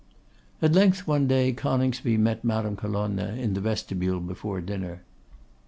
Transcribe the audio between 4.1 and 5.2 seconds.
before dinner.